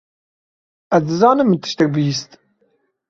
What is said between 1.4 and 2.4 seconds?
min tiştek bihîst.